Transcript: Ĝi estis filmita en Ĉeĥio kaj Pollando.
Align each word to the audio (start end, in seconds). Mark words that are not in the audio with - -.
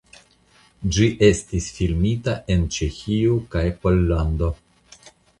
Ĝi 0.95 1.09
estis 1.25 1.67
filmita 1.75 2.33
en 2.53 2.63
Ĉeĥio 2.77 3.35
kaj 3.57 3.63
Pollando. 3.83 4.49